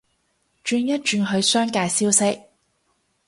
[0.65, 2.41] 轉一轉去商界消息